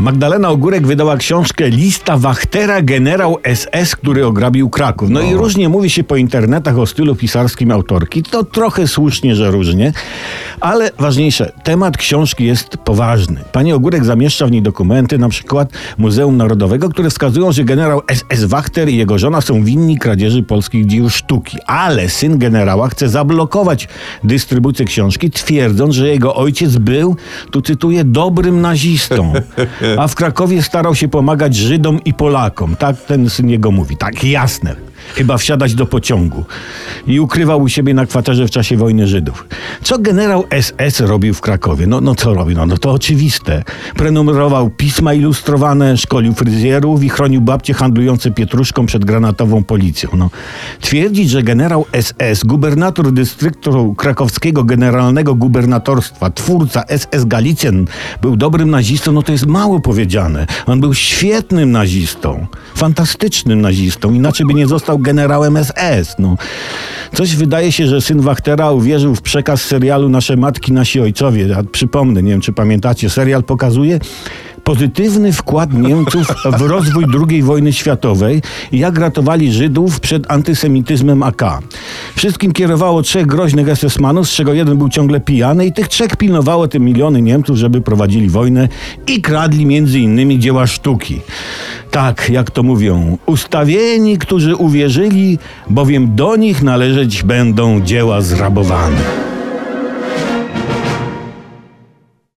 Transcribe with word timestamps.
Magdalena 0.00 0.48
Ogórek 0.48 0.86
wydała 0.86 1.16
książkę 1.16 1.68
Lista 1.68 2.16
Wachtera, 2.16 2.82
generał 2.82 3.38
SS, 3.54 3.96
który 3.96 4.26
ograbił 4.26 4.70
Kraków. 4.70 5.10
No, 5.10 5.20
i 5.20 5.34
różnie 5.34 5.68
mówi 5.68 5.90
się 5.90 6.04
po 6.04 6.16
internetach 6.16 6.78
o 6.78 6.86
stylu 6.86 7.16
pisarskim 7.16 7.70
autorki. 7.70 8.22
To 8.22 8.44
trochę 8.44 8.88
słusznie, 8.88 9.34
że 9.34 9.50
różnie, 9.50 9.92
ale 10.60 10.90
ważniejsze, 10.98 11.52
temat 11.64 11.96
książki 11.96 12.44
jest 12.44 12.76
poważny. 12.76 13.40
Pani 13.52 13.72
Ogórek 13.72 14.04
zamieszcza 14.04 14.46
w 14.46 14.50
niej 14.50 14.62
dokumenty, 14.62 15.18
na 15.18 15.28
przykład 15.28 15.72
Muzeum 15.98 16.36
Narodowego, 16.36 16.88
które 16.88 17.10
wskazują, 17.10 17.52
że 17.52 17.64
generał 17.64 18.02
SS 18.12 18.44
Wachter 18.44 18.88
i 18.88 18.96
jego 18.96 19.18
żona 19.18 19.40
są 19.40 19.64
winni 19.64 19.98
kradzieży 19.98 20.42
polskich 20.42 20.86
dzieł 20.86 21.10
sztuki. 21.10 21.58
Ale 21.66 22.08
syn 22.08 22.38
generała 22.38 22.88
chce 22.88 23.08
zablokować 23.08 23.88
dystrybucję 24.24 24.84
książki, 24.84 25.30
twierdząc, 25.30 25.94
że 25.94 26.08
jego 26.08 26.34
ojciec 26.34 26.76
był, 26.76 27.16
tu 27.50 27.62
cytuję, 27.62 28.04
dobrym 28.04 28.60
nazistą. 28.60 29.32
A 29.98 30.08
w 30.08 30.14
Krakowie 30.14 30.62
starał 30.62 30.94
się 30.94 31.08
pomagać 31.08 31.56
Żydom 31.56 32.04
i 32.04 32.14
Polakom. 32.14 32.76
Tak 32.76 32.96
ten 32.96 33.30
syn 33.30 33.48
jego 33.48 33.70
mówi. 33.70 33.96
Tak, 33.96 34.24
jasne. 34.24 34.87
Chyba 35.14 35.38
wsiadać 35.38 35.74
do 35.74 35.86
pociągu. 35.86 36.44
I 37.06 37.20
ukrywał 37.20 37.62
u 37.62 37.68
siebie 37.68 37.94
na 37.94 38.06
kwaterze 38.06 38.46
w 38.46 38.50
czasie 38.50 38.76
wojny 38.76 39.06
Żydów. 39.06 39.46
Co 39.82 39.98
generał 39.98 40.44
SS 40.60 41.00
robił 41.00 41.34
w 41.34 41.40
Krakowie? 41.40 41.86
No, 41.86 42.00
no 42.00 42.14
co 42.14 42.34
robił? 42.34 42.56
No, 42.56 42.66
no 42.66 42.78
to 42.78 42.90
oczywiste. 42.90 43.64
Prenumerował 43.94 44.70
pisma 44.70 45.14
ilustrowane, 45.14 45.96
szkolił 45.96 46.32
fryzjerów 46.34 47.04
i 47.04 47.08
chronił 47.08 47.40
babcie 47.40 47.74
handlujące 47.74 48.30
pietruszką 48.30 48.86
przed 48.86 49.04
granatową 49.04 49.64
policją. 49.64 50.10
No, 50.16 50.30
twierdzić, 50.80 51.30
że 51.30 51.42
generał 51.42 51.86
SS, 52.00 52.44
gubernator 52.44 53.12
dystryktu 53.12 53.94
krakowskiego 53.94 54.64
generalnego 54.64 55.34
gubernatorstwa, 55.34 56.30
twórca 56.30 56.84
SS 56.88 57.24
Galicjan 57.24 57.86
był 58.22 58.36
dobrym 58.36 58.70
nazistą, 58.70 59.12
no 59.12 59.22
to 59.22 59.32
jest 59.32 59.46
mało 59.46 59.80
powiedziane. 59.80 60.46
On 60.66 60.80
był 60.80 60.94
świetnym 60.94 61.72
nazistą, 61.72 62.46
fantastycznym 62.74 63.60
nazistą, 63.60 64.12
inaczej 64.12 64.46
by 64.46 64.54
nie 64.54 64.66
został 64.66 64.98
generałem 65.08 65.64
SS. 65.64 66.16
No. 66.18 66.36
Coś 67.14 67.36
wydaje 67.36 67.72
się, 67.72 67.86
że 67.86 68.00
syn 68.00 68.20
Wachtera 68.20 68.70
uwierzył 68.70 69.14
w 69.14 69.22
przekaz 69.22 69.62
serialu 69.62 70.08
Nasze 70.08 70.36
Matki, 70.36 70.72
Nasi 70.72 71.00
Ojcowie. 71.00 71.46
Ja 71.46 71.62
przypomnę, 71.72 72.22
nie 72.22 72.30
wiem 72.30 72.40
czy 72.40 72.52
pamiętacie, 72.52 73.10
serial 73.10 73.44
pokazuje 73.44 73.98
pozytywny 74.68 75.32
wkład 75.32 75.72
Niemców 75.72 76.26
w 76.58 76.60
rozwój 76.60 77.04
II 77.28 77.42
wojny 77.42 77.72
światowej 77.72 78.42
i 78.72 78.78
jak 78.78 78.98
ratowali 78.98 79.52
Żydów 79.52 80.00
przed 80.00 80.30
antysemityzmem 80.30 81.22
AK. 81.22 81.42
Wszystkim 82.16 82.52
kierowało 82.52 83.02
trzech 83.02 83.26
groźnych 83.26 83.66
SS-manów, 83.66 84.28
z 84.28 84.30
czego 84.30 84.52
jeden 84.52 84.78
był 84.78 84.88
ciągle 84.88 85.20
pijany 85.20 85.66
i 85.66 85.72
tych 85.72 85.88
trzech 85.88 86.16
pilnowało 86.16 86.68
te 86.68 86.80
miliony 86.80 87.22
Niemców, 87.22 87.56
żeby 87.56 87.80
prowadzili 87.80 88.28
wojnę 88.28 88.68
i 89.06 89.22
kradli 89.22 89.66
między 89.66 89.98
innymi 89.98 90.38
dzieła 90.38 90.66
sztuki. 90.66 91.20
Tak, 91.98 92.30
jak 92.30 92.50
to 92.50 92.62
mówią, 92.62 93.18
ustawieni, 93.26 94.18
którzy 94.18 94.56
uwierzyli, 94.56 95.38
bowiem 95.70 96.16
do 96.16 96.36
nich 96.36 96.62
należeć 96.62 97.22
będą 97.22 97.80
dzieła 97.80 98.20
zrabowane. 98.20 99.27